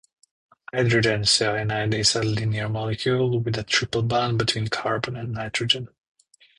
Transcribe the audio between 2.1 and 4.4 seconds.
a linear molecule, with a triple bond